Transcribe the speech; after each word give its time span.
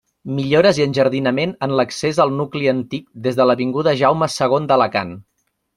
Millores 0.37 0.79
i 0.79 0.85
enjardinament 0.85 1.53
en 1.67 1.75
l'accés 1.81 2.21
al 2.25 2.35
nucli 2.39 2.73
antic 2.75 3.07
des 3.29 3.41
de 3.41 3.49
l'avinguda 3.51 3.95
Jaume 4.05 4.35
segon 4.41 4.71
d'Alacant. 4.73 5.19